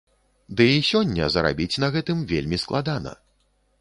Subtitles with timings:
[0.61, 3.13] Ды і сёння зарабіць на гэтым вельмі складана.